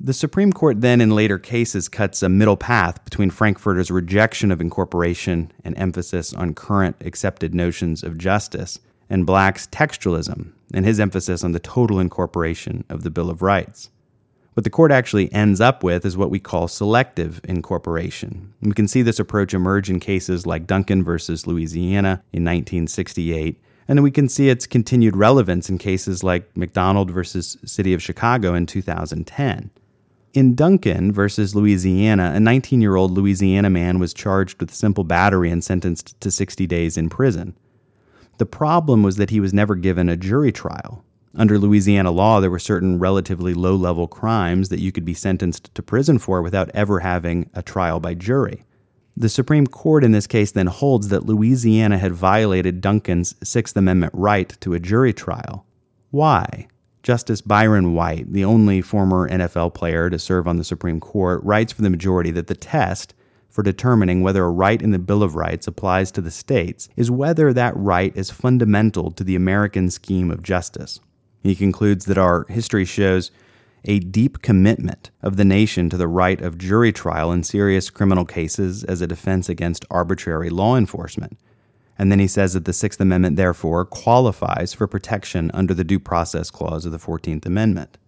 The 0.00 0.12
Supreme 0.12 0.52
Court 0.52 0.80
then, 0.80 1.00
in 1.00 1.10
later 1.10 1.40
cases, 1.40 1.88
cuts 1.88 2.22
a 2.22 2.28
middle 2.28 2.56
path 2.56 3.04
between 3.04 3.30
Frankfurter's 3.30 3.90
rejection 3.90 4.52
of 4.52 4.60
incorporation 4.60 5.50
and 5.64 5.76
emphasis 5.76 6.32
on 6.32 6.54
current 6.54 6.94
accepted 7.00 7.52
notions 7.52 8.04
of 8.04 8.16
justice, 8.16 8.78
and 9.10 9.26
Black's 9.26 9.66
textualism 9.66 10.52
and 10.72 10.84
his 10.84 11.00
emphasis 11.00 11.42
on 11.42 11.50
the 11.50 11.58
total 11.58 11.98
incorporation 11.98 12.84
of 12.88 13.02
the 13.02 13.10
Bill 13.10 13.28
of 13.28 13.42
Rights. 13.42 13.90
What 14.54 14.62
the 14.62 14.70
court 14.70 14.92
actually 14.92 15.32
ends 15.32 15.60
up 15.60 15.82
with 15.82 16.06
is 16.06 16.16
what 16.16 16.30
we 16.30 16.38
call 16.38 16.68
selective 16.68 17.40
incorporation. 17.42 18.54
We 18.60 18.72
can 18.72 18.86
see 18.86 19.02
this 19.02 19.18
approach 19.18 19.52
emerge 19.52 19.90
in 19.90 19.98
cases 19.98 20.46
like 20.46 20.68
Duncan 20.68 21.02
versus 21.02 21.48
Louisiana 21.48 22.22
in 22.32 22.44
1968, 22.44 23.60
and 23.88 23.98
then 23.98 24.04
we 24.04 24.12
can 24.12 24.28
see 24.28 24.48
its 24.48 24.64
continued 24.64 25.16
relevance 25.16 25.68
in 25.68 25.78
cases 25.78 26.22
like 26.22 26.56
McDonald 26.56 27.10
versus 27.10 27.56
City 27.64 27.94
of 27.94 28.02
Chicago 28.02 28.54
in 28.54 28.64
2010. 28.66 29.70
In 30.38 30.54
Duncan 30.54 31.10
versus 31.10 31.56
Louisiana, 31.56 32.30
a 32.32 32.38
19 32.38 32.80
year 32.80 32.94
old 32.94 33.10
Louisiana 33.10 33.68
man 33.70 33.98
was 33.98 34.14
charged 34.14 34.60
with 34.60 34.72
simple 34.72 35.02
battery 35.02 35.50
and 35.50 35.64
sentenced 35.64 36.14
to 36.20 36.30
60 36.30 36.64
days 36.68 36.96
in 36.96 37.10
prison. 37.10 37.56
The 38.36 38.46
problem 38.46 39.02
was 39.02 39.16
that 39.16 39.30
he 39.30 39.40
was 39.40 39.52
never 39.52 39.74
given 39.74 40.08
a 40.08 40.16
jury 40.16 40.52
trial. 40.52 41.04
Under 41.34 41.58
Louisiana 41.58 42.12
law, 42.12 42.38
there 42.38 42.52
were 42.52 42.60
certain 42.60 43.00
relatively 43.00 43.52
low 43.52 43.74
level 43.74 44.06
crimes 44.06 44.68
that 44.68 44.78
you 44.78 44.92
could 44.92 45.04
be 45.04 45.12
sentenced 45.12 45.74
to 45.74 45.82
prison 45.82 46.20
for 46.20 46.40
without 46.40 46.70
ever 46.72 47.00
having 47.00 47.50
a 47.52 47.60
trial 47.60 47.98
by 47.98 48.14
jury. 48.14 48.64
The 49.16 49.28
Supreme 49.28 49.66
Court 49.66 50.04
in 50.04 50.12
this 50.12 50.28
case 50.28 50.52
then 50.52 50.68
holds 50.68 51.08
that 51.08 51.26
Louisiana 51.26 51.98
had 51.98 52.12
violated 52.12 52.80
Duncan's 52.80 53.34
Sixth 53.42 53.76
Amendment 53.76 54.12
right 54.14 54.56
to 54.60 54.74
a 54.74 54.78
jury 54.78 55.12
trial. 55.12 55.66
Why? 56.12 56.68
Justice 57.02 57.40
Byron 57.40 57.94
White, 57.94 58.32
the 58.32 58.44
only 58.44 58.80
former 58.80 59.28
NFL 59.28 59.74
player 59.74 60.10
to 60.10 60.18
serve 60.18 60.48
on 60.48 60.56
the 60.56 60.64
Supreme 60.64 61.00
Court, 61.00 61.42
writes 61.44 61.72
for 61.72 61.82
the 61.82 61.90
majority 61.90 62.30
that 62.32 62.46
the 62.46 62.54
test 62.54 63.14
for 63.48 63.62
determining 63.62 64.22
whether 64.22 64.44
a 64.44 64.50
right 64.50 64.80
in 64.80 64.90
the 64.90 64.98
Bill 64.98 65.22
of 65.22 65.34
Rights 65.34 65.66
applies 65.66 66.12
to 66.12 66.20
the 66.20 66.30
states 66.30 66.88
is 66.96 67.10
whether 67.10 67.52
that 67.52 67.76
right 67.76 68.16
is 68.16 68.30
fundamental 68.30 69.10
to 69.12 69.24
the 69.24 69.36
American 69.36 69.90
scheme 69.90 70.30
of 70.30 70.42
justice. 70.42 71.00
He 71.42 71.54
concludes 71.54 72.04
that 72.04 72.18
our 72.18 72.46
history 72.48 72.84
shows 72.84 73.30
a 73.84 74.00
deep 74.00 74.42
commitment 74.42 75.10
of 75.22 75.36
the 75.36 75.44
nation 75.44 75.88
to 75.90 75.96
the 75.96 76.08
right 76.08 76.40
of 76.40 76.58
jury 76.58 76.92
trial 76.92 77.32
in 77.32 77.42
serious 77.42 77.90
criminal 77.90 78.24
cases 78.24 78.84
as 78.84 79.00
a 79.00 79.06
defense 79.06 79.48
against 79.48 79.84
arbitrary 79.90 80.50
law 80.50 80.76
enforcement, 80.76 81.38
and 81.98 82.12
then 82.12 82.20
he 82.20 82.28
says 82.28 82.54
that 82.54 82.64
the 82.64 82.72
Sixth 82.72 83.00
Amendment, 83.00 83.36
therefore, 83.36 83.84
qualifies 83.84 84.72
for 84.72 84.86
protection 84.86 85.50
under 85.52 85.74
the 85.74 85.84
Due 85.84 85.98
Process 85.98 86.50
Clause 86.50 86.86
of 86.86 86.92
the 86.92 86.98
Fourteenth 86.98 87.44
Amendment. 87.44 87.98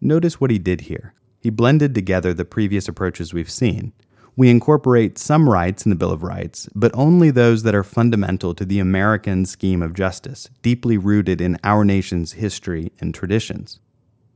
Notice 0.00 0.40
what 0.40 0.50
he 0.50 0.58
did 0.58 0.82
here. 0.82 1.14
He 1.40 1.50
blended 1.50 1.94
together 1.94 2.34
the 2.34 2.44
previous 2.44 2.88
approaches 2.88 3.32
we've 3.32 3.50
seen. 3.50 3.92
We 4.36 4.50
incorporate 4.50 5.18
some 5.18 5.48
rights 5.48 5.84
in 5.84 5.90
the 5.90 5.96
Bill 5.96 6.12
of 6.12 6.22
Rights, 6.22 6.68
but 6.74 6.92
only 6.94 7.30
those 7.30 7.64
that 7.64 7.74
are 7.74 7.84
fundamental 7.84 8.54
to 8.54 8.64
the 8.64 8.78
American 8.78 9.44
scheme 9.44 9.82
of 9.82 9.94
justice, 9.94 10.48
deeply 10.62 10.96
rooted 10.96 11.40
in 11.40 11.58
our 11.64 11.84
nation's 11.84 12.32
history 12.32 12.92
and 13.00 13.14
traditions. 13.14 13.80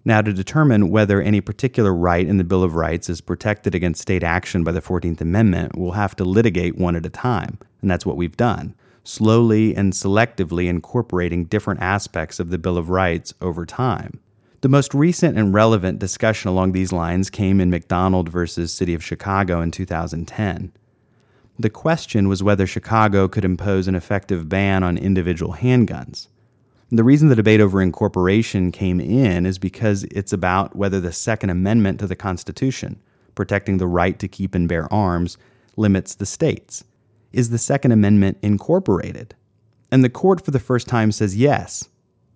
Now, 0.04 0.20
to 0.20 0.32
determine 0.32 0.90
whether 0.90 1.22
any 1.22 1.40
particular 1.40 1.94
right 1.94 2.26
in 2.26 2.36
the 2.36 2.44
Bill 2.44 2.64
of 2.64 2.74
Rights 2.74 3.08
is 3.08 3.20
protected 3.20 3.76
against 3.76 4.02
state 4.02 4.24
action 4.24 4.64
by 4.64 4.72
the 4.72 4.82
14th 4.82 5.20
Amendment, 5.20 5.78
we'll 5.78 5.92
have 5.92 6.16
to 6.16 6.24
litigate 6.24 6.76
one 6.76 6.96
at 6.96 7.06
a 7.06 7.10
time, 7.10 7.58
and 7.80 7.88
that's 7.88 8.04
what 8.04 8.16
we've 8.16 8.36
done, 8.36 8.74
slowly 9.04 9.74
and 9.74 9.92
selectively 9.92 10.68
incorporating 10.68 11.44
different 11.44 11.80
aspects 11.80 12.38
of 12.38 12.50
the 12.50 12.58
Bill 12.58 12.78
of 12.78 12.90
Rights 12.90 13.34
over 13.40 13.66
time. 13.66 14.20
The 14.62 14.68
most 14.68 14.94
recent 14.94 15.36
and 15.36 15.52
relevant 15.52 15.98
discussion 15.98 16.48
along 16.48 16.72
these 16.72 16.92
lines 16.92 17.30
came 17.30 17.60
in 17.60 17.68
McDonald 17.68 18.28
versus 18.28 18.72
City 18.72 18.94
of 18.94 19.04
Chicago 19.04 19.60
in 19.60 19.72
2010. 19.72 20.72
The 21.58 21.70
question 21.70 22.28
was 22.28 22.42
whether 22.42 22.66
Chicago 22.66 23.26
could 23.28 23.44
impose 23.44 23.88
an 23.88 23.94
effective 23.94 24.48
ban 24.48 24.82
on 24.82 24.96
individual 24.96 25.54
handguns. 25.54 26.28
The 26.90 27.04
reason 27.04 27.28
the 27.28 27.36
debate 27.36 27.60
over 27.60 27.82
incorporation 27.82 28.70
came 28.70 29.00
in 29.00 29.46
is 29.46 29.58
because 29.58 30.04
it's 30.04 30.32
about 30.32 30.76
whether 30.76 31.00
the 31.00 31.10
Second 31.12 31.50
Amendment 31.50 31.98
to 32.00 32.06
the 32.06 32.14
Constitution, 32.14 33.00
protecting 33.34 33.78
the 33.78 33.86
right 33.86 34.18
to 34.18 34.28
keep 34.28 34.54
and 34.54 34.68
bear 34.68 34.92
arms, 34.92 35.38
limits 35.76 36.14
the 36.14 36.26
states. 36.26 36.84
Is 37.32 37.50
the 37.50 37.58
Second 37.58 37.92
Amendment 37.92 38.38
incorporated? 38.42 39.34
And 39.90 40.04
the 40.04 40.10
court 40.10 40.44
for 40.44 40.50
the 40.50 40.58
first 40.58 40.86
time 40.86 41.12
says 41.12 41.36
yes. 41.36 41.88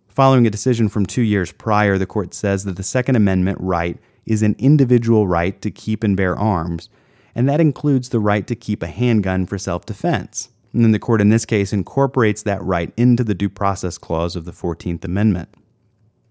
Following 0.09 0.47
a 0.47 0.51
decision 0.51 0.89
from 0.89 1.05
two 1.05 1.23
years 1.23 1.53
prior, 1.53 1.99
the 1.99 2.07
court 2.07 2.33
says 2.33 2.65
that 2.65 2.77
the 2.77 2.83
Second 2.83 3.17
Amendment 3.17 3.59
right 3.61 3.99
is 4.25 4.43
an 4.43 4.57
individual 4.59 5.27
right 5.27 5.61
to 5.61 5.71
keep 5.71 6.03
and 6.03 6.17
bear 6.17 6.39
arms, 6.39 6.89
and 7.35 7.47
that 7.49 7.61
includes 7.61 8.09
the 8.09 8.21
right 8.21 8.47
to 8.47 8.55
keep 8.55 8.83
a 8.83 8.87
handgun 8.87 9.45
for 9.45 9.59
self 9.59 9.85
defense. 9.85 10.49
And 10.73 10.83
then 10.83 10.93
the 10.93 10.99
court 10.99 11.21
in 11.21 11.29
this 11.29 11.45
case 11.45 11.73
incorporates 11.73 12.43
that 12.43 12.63
right 12.63 12.93
into 12.97 13.25
the 13.25 13.35
Due 13.35 13.49
Process 13.51 13.99
Clause 13.99 14.37
of 14.37 14.45
the 14.45 14.53
14th 14.53 15.05
Amendment. 15.05 15.51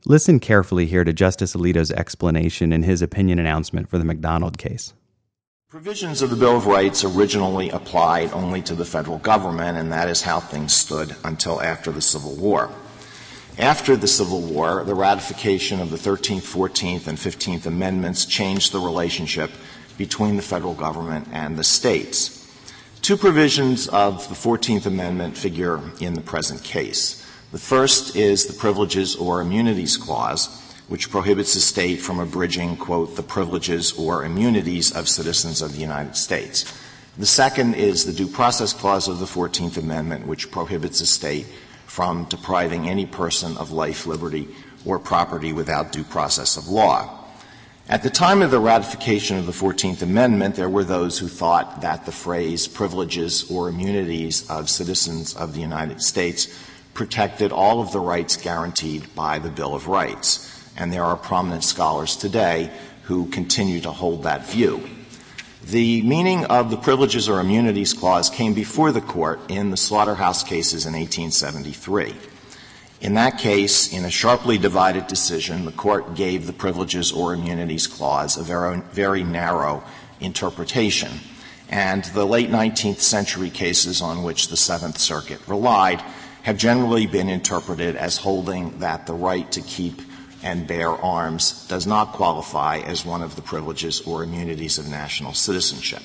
Listen 0.06 0.40
carefully 0.40 0.86
here 0.86 1.04
to 1.04 1.14
Justice 1.14 1.56
Alito's 1.56 1.92
explanation 1.92 2.72
in 2.72 2.84
his 2.84 3.02
opinion 3.02 3.40
announcement 3.40 3.90
for 3.90 3.98
the 3.98 4.06
McDonald 4.06 4.58
case. 4.58 4.94
Provisions 5.72 6.22
of 6.22 6.30
the 6.30 6.36
Bill 6.36 6.58
of 6.58 6.68
Rights 6.68 7.04
originally 7.04 7.72
applied 7.72 8.32
only 8.34 8.62
to 8.62 8.76
the 8.76 8.86
federal 8.86 9.18
government, 9.18 9.80
and 9.80 9.92
that 9.92 10.08
is 10.08 10.22
how 10.22 10.40
things 10.40 10.76
stood 10.76 11.16
until 11.24 11.60
after 11.60 11.92
the 11.92 12.02
Civil 12.02 12.36
War. 12.36 12.70
After 13.58 13.96
the 13.96 14.08
Civil 14.08 14.42
War, 14.42 14.84
the 14.84 14.94
ratification 14.94 15.80
of 15.80 15.90
the 15.90 15.98
13th, 15.98 16.44
14th, 16.44 17.08
and 17.08 17.18
15th 17.18 17.66
Amendments 17.66 18.26
changed 18.26 18.74
the 18.74 18.80
relationship 18.80 19.50
between 19.98 20.36
the 20.36 20.44
federal 20.44 20.76
government 20.76 21.30
and 21.32 21.58
the 21.58 21.64
states. 21.64 22.48
Two 23.02 23.18
provisions 23.18 23.88
of 23.88 24.30
the 24.30 24.36
14th 24.36 24.86
Amendment 24.86 25.36
figure 25.36 25.82
in 26.00 26.14
the 26.14 26.22
present 26.22 26.64
case. 26.64 27.26
The 27.52 27.58
first 27.58 28.16
is 28.16 28.46
the 28.46 28.54
Privileges 28.54 29.16
or 29.16 29.42
Immunities 29.42 29.98
Clause, 29.98 30.62
which 30.88 31.10
prohibits 31.10 31.56
a 31.56 31.62
state 31.62 32.00
from 32.00 32.20
abridging, 32.20 32.78
quote, 32.78 33.16
the 33.16 33.24
privileges 33.24 33.92
or 33.94 34.24
immunities 34.24 34.92
of 34.92 35.10
citizens 35.10 35.62
of 35.62 35.74
the 35.74 35.80
United 35.80 36.16
States. 36.16 36.72
The 37.18 37.26
second 37.26 37.76
is 37.76 38.06
the 38.06 38.14
Due 38.14 38.28
Process 38.28 38.74
Clause 38.74 39.08
of 39.08 39.20
the 39.20 39.26
14th 39.26 39.78
Amendment, 39.78 40.28
which 40.28 40.52
prohibits 40.52 41.02
a 41.02 41.06
state 41.06 41.48
from 41.86 42.26
depriving 42.26 42.90
any 42.90 43.06
person 43.06 43.58
of 43.58 43.72
life, 43.72 44.06
liberty, 44.06 44.48
or 44.86 45.00
property 45.00 45.54
without 45.54 45.92
due 45.92 46.04
process 46.04 46.58
of 46.58 46.68
law. 46.68 47.22
At 47.88 48.04
the 48.04 48.10
time 48.10 48.42
of 48.42 48.52
the 48.52 48.60
ratification 48.60 49.38
of 49.38 49.46
the 49.46 49.52
14th 49.52 50.02
Amendment, 50.02 50.56
there 50.56 50.70
were 50.70 50.84
those 50.84 51.20
who 51.20 51.28
thought 51.28 51.82
that 51.82 52.06
the 52.06 52.12
phrase 52.12 52.68
privileges 52.68 53.50
or 53.50 53.70
immunities 53.70 54.50
of 54.50 54.70
citizens 54.70 55.36
of 55.36 55.54
the 55.54 55.62
United 55.62 56.02
States 56.02 56.48
protected 56.94 57.52
all 57.52 57.82
of 57.82 57.92
the 57.92 58.00
rights 58.00 58.38
guaranteed 58.38 59.14
by 59.16 59.38
the 59.40 59.52
Bill 59.52 59.76
of 59.76 59.88
Rights. 59.88 60.55
And 60.78 60.92
there 60.92 61.04
are 61.04 61.16
prominent 61.16 61.64
scholars 61.64 62.16
today 62.16 62.72
who 63.04 63.28
continue 63.28 63.82
to 63.82 63.92
hold 63.92 64.24
that 64.24 64.46
view. 64.48 64.88
The 65.68 66.02
meaning 66.04 66.46
of 66.46 66.70
the 66.70 66.78
Privileges 66.78 67.28
or 67.28 67.40
Immunities 67.40 67.94
Clause 67.94 68.30
came 68.30 68.54
before 68.54 68.92
the 68.92 69.02
court 69.02 69.40
in 69.50 69.72
the 69.72 69.78
Slaughterhouse 69.78 70.44
cases 70.44 70.86
in 70.86 70.94
1873. 70.94 72.16
In 73.02 73.16
that 73.16 73.40
case, 73.40 73.92
in 73.92 74.06
a 74.06 74.10
sharply 74.10 74.58
divided 74.58 75.08
decision, 75.08 75.66
the 75.66 75.72
court 75.72 76.16
gave 76.16 76.46
the 76.46 76.54
Privileges 76.54 77.12
or 77.12 77.34
Immunities 77.34 77.88
Clause 77.88 78.38
a 78.38 78.44
very, 78.44 78.80
very 78.92 79.24
narrow 79.24 79.84
interpretation. 80.20 81.12
And 81.70 82.04
the 82.06 82.26
late 82.26 82.50
19th 82.50 83.00
century 83.00 83.50
cases 83.50 84.02
on 84.02 84.24
which 84.24 84.50
the 84.50 84.58
Seventh 84.58 85.00
Circuit 85.00 85.40
relied 85.48 86.02
have 86.44 86.58
generally 86.58 87.08
been 87.08 87.28
interpreted 87.28 87.96
as 87.96 88.18
holding 88.18 88.80
that 88.80 89.08
the 89.08 89.14
right 89.14 89.52
to 89.52 89.62
keep 89.62 90.02
and 90.46 90.68
bear 90.68 90.92
arms 90.92 91.68
does 91.68 91.86
not 91.86 92.14
qualify 92.14 92.78
as 92.78 93.04
one 93.04 93.22
of 93.22 93.36
the 93.36 93.42
privileges 93.42 94.00
or 94.02 94.24
immunities 94.24 94.78
of 94.78 94.88
national 94.88 95.34
citizenship. 95.34 96.04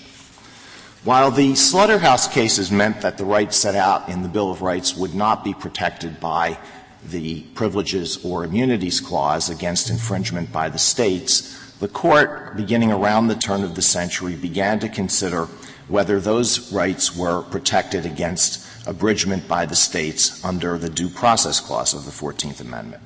While 1.04 1.30
the 1.30 1.54
slaughterhouse 1.54 2.26
cases 2.26 2.70
meant 2.70 3.02
that 3.02 3.18
the 3.18 3.24
rights 3.24 3.56
set 3.56 3.74
out 3.74 4.08
in 4.08 4.22
the 4.22 4.28
Bill 4.28 4.50
of 4.50 4.62
Rights 4.62 4.96
would 4.96 5.14
not 5.14 5.44
be 5.44 5.54
protected 5.54 6.18
by 6.20 6.58
the 7.04 7.42
privileges 7.54 8.22
or 8.24 8.44
immunities 8.44 9.00
clause 9.00 9.48
against 9.48 9.88
infringement 9.88 10.52
by 10.52 10.68
the 10.68 10.78
states, 10.78 11.56
the 11.78 11.88
court, 11.88 12.56
beginning 12.56 12.92
around 12.92 13.28
the 13.28 13.34
turn 13.34 13.64
of 13.64 13.74
the 13.74 13.82
century, 13.82 14.34
began 14.34 14.78
to 14.80 14.88
consider 14.88 15.46
whether 15.88 16.20
those 16.20 16.70
rights 16.72 17.16
were 17.16 17.42
protected 17.42 18.04
against 18.04 18.66
abridgment 18.86 19.48
by 19.48 19.64
the 19.64 19.74
states 19.74 20.44
under 20.44 20.76
the 20.76 20.90
Due 20.90 21.08
Process 21.08 21.60
Clause 21.60 21.94
of 21.94 22.04
the 22.04 22.10
14th 22.10 22.60
Amendment. 22.60 23.02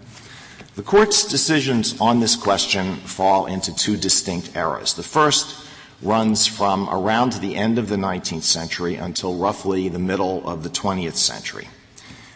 The 0.77 0.83
Court's 0.83 1.25
decisions 1.29 2.01
on 2.01 2.19
this 2.19 2.35
question 2.35 2.97
fall 2.97 3.47
into 3.47 3.73
two 3.73 3.97
distinct 3.97 4.57
eras. 4.57 4.95
The 4.95 5.05
first 5.05 5.69
runs 6.03 6.49
from 6.49 6.89
around 6.91 7.35
the 7.35 7.55
end 7.55 7.79
of 7.79 7.89
the 7.89 7.95
19th 7.95 8.43
century 8.43 8.97
until 8.97 9.37
roughly 9.37 9.89
the 9.89 10.01
middle 10.01 10.45
of 10.49 10.65
the 10.65 10.69
20th 10.69 11.15
century. 11.15 11.69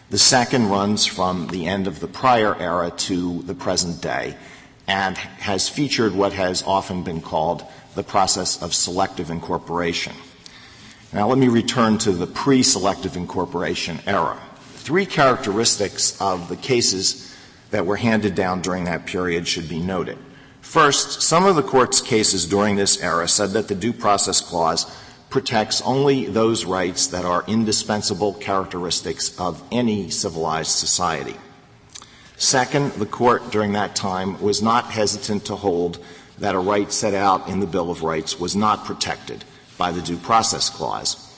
The 0.09 0.17
second 0.17 0.69
runs 0.69 1.05
from 1.05 1.47
the 1.47 1.67
end 1.67 1.85
of 1.85 1.99
the 1.99 2.07
prior 2.07 2.55
era 2.55 2.91
to 2.91 3.41
the 3.41 3.53
present 3.53 4.01
day 4.01 4.37
and 4.87 5.17
has 5.17 5.67
featured 5.67 6.15
what 6.15 6.31
has 6.31 6.63
often 6.63 7.03
been 7.03 7.19
called 7.19 7.65
the 7.95 8.03
process 8.03 8.63
of 8.63 8.73
selective 8.73 9.29
incorporation. 9.29 10.13
Now 11.11 11.27
let 11.27 11.37
me 11.37 11.49
return 11.49 11.97
to 11.99 12.13
the 12.13 12.25
pre-selective 12.25 13.17
incorporation 13.17 13.99
era. 14.07 14.39
Three 14.75 15.05
characteristics 15.05 16.19
of 16.21 16.47
the 16.47 16.55
cases 16.55 17.28
that 17.71 17.85
were 17.85 17.97
handed 17.97 18.35
down 18.35 18.61
during 18.61 18.85
that 18.85 19.05
period 19.05 19.47
should 19.47 19.69
be 19.69 19.79
noted. 19.79 20.17
First, 20.61 21.21
some 21.21 21.45
of 21.45 21.55
the 21.55 21.63
court's 21.63 22.01
cases 22.01 22.45
during 22.45 22.75
this 22.75 23.01
era 23.01 23.27
said 23.27 23.51
that 23.51 23.67
the 23.67 23.75
Due 23.75 23.93
Process 23.93 24.41
Clause 24.41 24.85
protects 25.29 25.81
only 25.81 26.25
those 26.25 26.65
rights 26.65 27.07
that 27.07 27.25
are 27.25 27.45
indispensable 27.47 28.33
characteristics 28.33 29.39
of 29.39 29.63
any 29.71 30.09
civilized 30.09 30.71
society. 30.71 31.35
Second, 32.37 32.93
the 32.93 33.05
court 33.05 33.51
during 33.51 33.73
that 33.73 33.95
time 33.95 34.41
was 34.41 34.61
not 34.61 34.85
hesitant 34.85 35.45
to 35.45 35.55
hold 35.55 35.99
that 36.39 36.55
a 36.55 36.59
right 36.59 36.91
set 36.91 37.13
out 37.13 37.47
in 37.47 37.59
the 37.59 37.67
Bill 37.67 37.91
of 37.91 38.01
Rights 38.01 38.39
was 38.39 38.55
not 38.55 38.85
protected 38.85 39.43
by 39.77 39.91
the 39.91 40.01
Due 40.01 40.17
Process 40.17 40.69
Clause. 40.69 41.28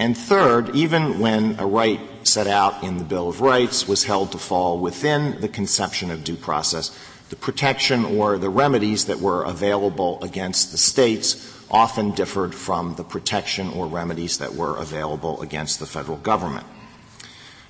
And 0.00 0.16
third, 0.16 0.76
even 0.76 1.18
when 1.18 1.58
a 1.58 1.66
right 1.66 2.00
set 2.22 2.46
out 2.46 2.84
in 2.84 2.98
the 2.98 3.04
Bill 3.04 3.28
of 3.28 3.40
Rights 3.40 3.88
was 3.88 4.04
held 4.04 4.30
to 4.32 4.38
fall 4.38 4.78
within 4.78 5.40
the 5.40 5.48
conception 5.48 6.12
of 6.12 6.22
due 6.22 6.36
process, 6.36 6.96
the 7.30 7.36
protection 7.36 8.04
or 8.04 8.38
the 8.38 8.48
remedies 8.48 9.06
that 9.06 9.18
were 9.18 9.42
available 9.42 10.22
against 10.22 10.70
the 10.70 10.78
states 10.78 11.52
often 11.70 12.12
differed 12.12 12.54
from 12.54 12.94
the 12.94 13.02
protection 13.02 13.70
or 13.70 13.86
remedies 13.86 14.38
that 14.38 14.54
were 14.54 14.76
available 14.76 15.42
against 15.42 15.80
the 15.80 15.86
federal 15.86 16.16
government. 16.18 16.66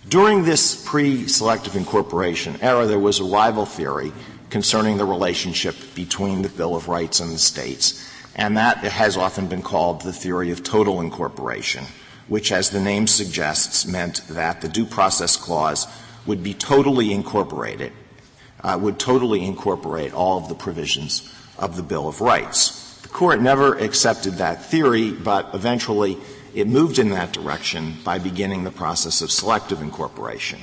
During 0.07 0.45
this 0.45 0.85
pre-selective 0.87 1.77
incorporation 1.77 2.59
era, 2.61 2.87
there 2.87 2.99
was 2.99 3.21
a 3.21 3.25
rival 3.25 3.65
theory 3.65 4.13
concerning 4.51 4.99
the 4.99 5.05
relationship 5.05 5.75
between 5.95 6.43
the 6.43 6.49
Bill 6.49 6.77
of 6.77 6.89
Rights 6.89 7.21
and 7.21 7.33
the 7.33 7.39
states, 7.39 8.07
and 8.37 8.57
that 8.57 8.79
has 8.79 9.17
often 9.17 9.49
been 9.49 9.63
called 9.63 10.03
the 10.03 10.13
theory 10.13 10.51
of 10.51 10.63
total 10.63 11.01
incorporation 11.01 11.85
which, 12.29 12.53
as 12.53 12.71
the 12.71 12.81
name 12.81 13.07
suggests, 13.07 13.87
meant 13.87 14.23
that 14.29 14.61
the 14.61 14.69
Due 14.69 14.87
Process 14.87 15.37
Clause 15.37 15.87
would 16.27 16.43
be 16.43 16.55
totally 16.55 17.13
incorporated, 17.13 17.93
uh, 18.63 18.79
would 18.81 18.99
totally 18.99 19.45
incorporate 19.45 20.13
all 20.13 20.39
of 20.39 20.49
the 20.49 20.55
provisions 20.55 21.33
of 21.59 21.77
the 21.77 21.83
Bill 21.83 22.07
of 22.07 22.21
Rights. 22.21 23.01
The 23.03 23.09
Court 23.09 23.41
never 23.41 23.75
accepted 23.79 24.35
that 24.35 24.65
theory, 24.67 25.11
but 25.11 25.55
eventually 25.55 26.19
it 26.55 26.67
moved 26.67 26.99
in 26.99 27.11
that 27.11 27.33
direction 27.33 27.97
by 28.05 28.19
beginning 28.19 28.65
the 28.65 28.71
process 28.71 29.23
of 29.23 29.31
selective 29.31 29.81
incorporation. 29.81 30.61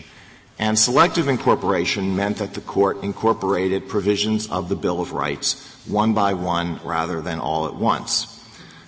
And 0.57 0.79
selective 0.79 1.27
incorporation 1.27 2.15
meant 2.15 2.37
that 2.37 2.53
the 2.53 2.61
Court 2.61 3.03
incorporated 3.03 3.89
provisions 3.89 4.49
of 4.49 4.69
the 4.69 4.75
Bill 4.75 5.01
of 5.01 5.11
Rights 5.11 5.71
one 5.85 6.13
by 6.13 6.33
one 6.33 6.79
rather 6.83 7.21
than 7.21 7.39
all 7.39 7.67
at 7.67 7.75
once. 7.75 8.34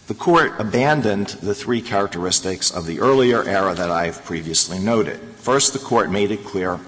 The 0.07 0.13
court 0.13 0.53
abandoned 0.57 1.27
the 1.41 1.53
three 1.53 1.81
characteristics 1.81 2.71
of 2.71 2.85
the 2.85 3.01
earlier 3.01 3.43
era 3.43 3.75
that 3.75 3.91
I 3.91 4.05
have 4.05 4.23
previously 4.23 4.79
noted. 4.79 5.19
First, 5.35 5.73
the 5.73 5.79
court 5.79 6.09
made 6.09 6.31
it 6.31 6.45
clear 6.45 6.79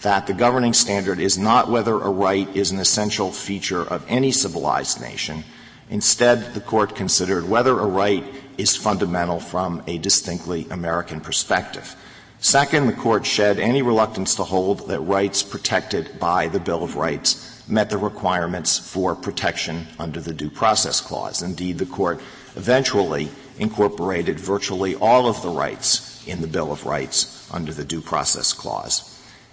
that 0.00 0.26
the 0.26 0.32
governing 0.32 0.72
standard 0.72 1.20
is 1.20 1.36
not 1.36 1.70
whether 1.70 1.92
a 1.92 2.08
right 2.08 2.48
is 2.56 2.70
an 2.70 2.78
essential 2.78 3.30
feature 3.30 3.82
of 3.82 4.06
any 4.08 4.32
civilized 4.32 5.02
nation. 5.02 5.44
Instead, 5.90 6.54
the 6.54 6.62
court 6.62 6.96
considered 6.96 7.46
whether 7.46 7.78
a 7.78 7.86
right 7.86 8.24
is 8.56 8.74
fundamental 8.74 9.38
from 9.38 9.82
a 9.86 9.98
distinctly 9.98 10.66
American 10.70 11.20
perspective. 11.20 11.94
Second, 12.40 12.86
the 12.86 12.94
court 12.94 13.26
shed 13.26 13.58
any 13.58 13.82
reluctance 13.82 14.34
to 14.36 14.44
hold 14.44 14.88
that 14.88 15.00
rights 15.00 15.42
protected 15.42 16.18
by 16.18 16.48
the 16.48 16.58
Bill 16.58 16.82
of 16.82 16.96
Rights 16.96 17.62
met 17.68 17.90
the 17.90 17.98
requirements 17.98 18.78
for 18.78 19.14
protection 19.14 19.86
under 19.98 20.20
the 20.20 20.32
Due 20.32 20.50
Process 20.50 21.02
Clause. 21.02 21.42
Indeed, 21.42 21.76
the 21.76 21.86
court 21.86 22.20
eventually 22.56 23.30
incorporated 23.58 24.38
virtually 24.38 24.94
all 24.94 25.26
of 25.26 25.42
the 25.42 25.48
rights 25.48 26.26
in 26.26 26.40
the 26.40 26.46
Bill 26.46 26.72
of 26.72 26.86
Rights 26.86 27.48
under 27.52 27.72
the 27.72 27.84
Due 27.84 28.00
Process 28.00 28.52
Clause. 28.52 29.08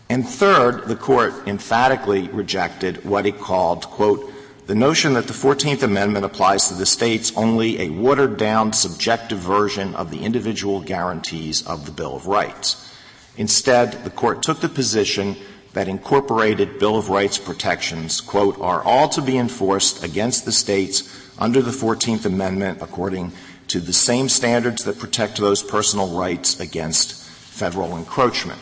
And 0.10 0.28
third, 0.28 0.86
the 0.88 0.96
court 0.96 1.48
emphatically 1.48 2.30
rejected 2.30 3.06
what 3.06 3.26
it 3.26 3.40
called, 3.40 3.86
quote, 3.86 4.34
the 4.66 4.76
notion 4.76 5.14
that 5.14 5.28
the 5.28 5.34
14th 5.34 5.82
Amendment 5.82 6.26
applies 6.26 6.68
to 6.68 6.76
the 6.76 6.86
states 6.86 7.32
only 7.36 7.82
a 7.82 7.90
watered 7.90 8.38
down 8.38 8.72
subjective 8.72 9.40
version 9.40 9.96
of 9.96 10.12
the 10.12 10.24
individual 10.24 10.80
guarantees 10.80 11.66
of 11.66 11.86
the 11.86 11.92
Bill 11.92 12.16
of 12.16 12.28
Rights. 12.28 12.88
Instead, 13.36 14.04
the 14.04 14.10
court 14.10 14.44
took 14.44 14.62
the 14.62 14.70
position 14.70 15.36
that 15.74 15.88
incorporated 15.88 16.80
Bill 16.80 16.98
of 16.98 17.10
Rights 17.10 17.38
protections, 17.38 18.22
quote, 18.22 18.60
are 18.60 18.82
all 18.84 19.10
to 19.10 19.22
be 19.22 19.38
enforced 19.38 20.04
against 20.04 20.46
the 20.46 20.52
states 20.52 21.32
under 21.38 21.62
the 21.62 21.72
14th 21.72 22.26
Amendment 22.26 22.82
according 22.82 23.32
to 23.68 23.80
the 23.80 23.94
same 23.94 24.30
standards 24.30 24.84
that 24.86 25.00
protect 25.00 25.38
those 25.38 25.62
personal 25.62 26.18
rights 26.18 26.60
against 26.60 27.14
federal 27.14 27.98
encroachment. 27.98 28.60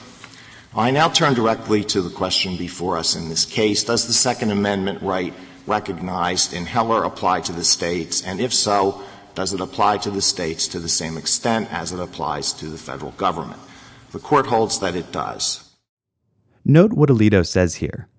I 0.75 0.91
now 0.91 1.07
turn 1.09 1.33
directly 1.33 1.83
to 1.85 2.01
the 2.01 2.09
question 2.09 2.57
before 2.57 2.97
us 2.97 3.15
in 3.15 3.29
this 3.29 3.45
case. 3.45 3.83
Does 3.83 4.05
the 4.05 4.13
Second 4.13 4.51
Amendment 4.51 5.01
right 5.01 5.33
recognized 5.65 6.53
in 6.53 6.65
Heller 6.65 7.03
apply 7.03 7.41
to 7.41 7.53
the 7.53 7.63
states? 7.63 8.23
And 8.23 8.39
if 8.41 8.53
so, 8.53 9.01
does 9.33 9.53
it 9.53 9.61
apply 9.61 9.97
to 9.99 10.11
the 10.11 10.21
states 10.21 10.67
to 10.69 10.79
the 10.79 10.89
same 10.89 11.17
extent 11.17 11.71
as 11.71 11.93
it 11.93 11.99
applies 11.99 12.53
to 12.53 12.65
the 12.67 12.77
federal 12.77 13.11
government? 13.11 13.61
The 14.11 14.19
court 14.19 14.47
holds 14.47 14.79
that 14.79 14.95
it 14.95 15.11
does. 15.11 15.66
Note 16.69 16.91
what 16.91 17.07
Alito 17.07 17.47
says 17.47 17.75
here. 17.75 18.09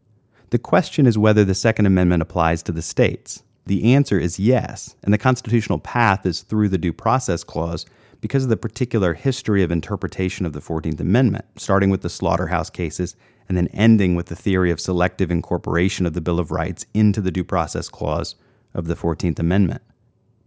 The 0.48 0.58
question 0.58 1.04
is 1.04 1.18
whether 1.18 1.44
the 1.44 1.54
Second 1.54 1.84
Amendment 1.84 2.22
applies 2.22 2.62
to 2.62 2.72
the 2.72 2.80
states. 2.80 3.42
The 3.66 3.92
answer 3.92 4.18
is 4.18 4.40
yes, 4.40 4.96
and 5.02 5.12
the 5.12 5.18
constitutional 5.18 5.78
path 5.78 6.24
is 6.24 6.40
through 6.40 6.70
the 6.70 6.78
Due 6.78 6.94
Process 6.94 7.44
Clause 7.44 7.84
because 8.22 8.44
of 8.44 8.48
the 8.48 8.56
particular 8.56 9.12
history 9.12 9.62
of 9.62 9.70
interpretation 9.70 10.46
of 10.46 10.54
the 10.54 10.62
14th 10.62 10.98
Amendment, 10.98 11.44
starting 11.56 11.90
with 11.90 12.00
the 12.00 12.08
slaughterhouse 12.08 12.70
cases 12.70 13.16
and 13.50 13.58
then 13.58 13.68
ending 13.74 14.14
with 14.14 14.28
the 14.28 14.34
theory 14.34 14.70
of 14.70 14.80
selective 14.80 15.30
incorporation 15.30 16.06
of 16.06 16.14
the 16.14 16.22
Bill 16.22 16.38
of 16.38 16.50
Rights 16.50 16.86
into 16.94 17.20
the 17.20 17.30
Due 17.30 17.44
Process 17.44 17.90
Clause 17.90 18.34
of 18.72 18.86
the 18.86 18.96
14th 18.96 19.38
Amendment. 19.38 19.82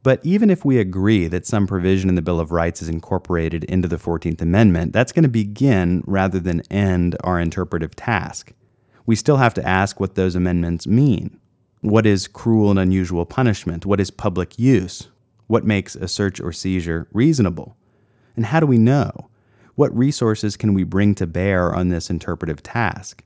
But 0.04 0.20
even 0.24 0.50
if 0.50 0.66
we 0.66 0.80
agree 0.80 1.28
that 1.28 1.46
some 1.46 1.68
provision 1.68 2.10
in 2.10 2.16
the 2.16 2.24
Bill 2.24 2.40
of 2.40 2.52
Rights 2.52 2.82
is 2.82 2.90
incorporated 2.90 3.64
into 3.66 3.88
the 3.88 3.98
14th 3.98 4.42
Amendment, 4.42 4.94
that's 4.94 5.12
going 5.12 5.24
to 5.24 5.30
begin 5.30 6.04
rather 6.08 6.40
than 6.40 6.64
end 6.72 7.16
our 7.24 7.40
interpretive 7.40 7.96
task. 7.96 8.54
We 9.06 9.16
still 9.16 9.38
have 9.38 9.54
to 9.56 9.68
ask 9.68 10.00
what 10.00 10.16
those 10.16 10.36
amendments 10.36 10.88
mean. 10.88 11.40
What 11.82 12.06
is 12.06 12.28
cruel 12.28 12.72
and 12.72 12.80
unusual 12.80 13.26
punishment? 13.26 13.86
What 13.86 14.00
is 14.00 14.12
public 14.12 14.58
use? 14.58 15.10
What 15.48 15.66
makes 15.66 15.96
a 15.96 16.08
search 16.08 16.40
or 16.40 16.52
seizure 16.52 17.08
reasonable? 17.12 17.76
And 18.36 18.46
how 18.46 18.60
do 18.60 18.66
we 18.66 18.78
know? 18.78 19.30
What 19.76 19.96
resources 19.96 20.58
can 20.58 20.74
we 20.74 20.84
bring 20.84 21.14
to 21.16 21.28
bear 21.28 21.74
on 21.74 21.90
this 21.90 22.10
interpretive 22.10 22.64
task? 22.64 23.24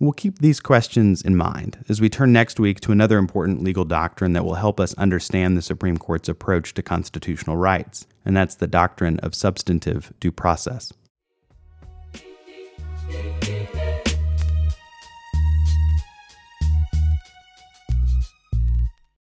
We'll 0.00 0.12
keep 0.12 0.40
these 0.40 0.58
questions 0.58 1.22
in 1.22 1.36
mind 1.36 1.84
as 1.88 2.00
we 2.00 2.08
turn 2.08 2.32
next 2.32 2.58
week 2.58 2.80
to 2.80 2.92
another 2.92 3.16
important 3.16 3.62
legal 3.62 3.84
doctrine 3.84 4.32
that 4.32 4.44
will 4.44 4.54
help 4.54 4.80
us 4.80 4.92
understand 4.94 5.56
the 5.56 5.62
Supreme 5.62 5.98
Court's 5.98 6.28
approach 6.28 6.74
to 6.74 6.82
constitutional 6.82 7.56
rights, 7.56 8.06
and 8.24 8.36
that's 8.36 8.56
the 8.56 8.66
doctrine 8.66 9.20
of 9.20 9.34
substantive 9.34 10.12
due 10.18 10.32
process. 10.32 10.92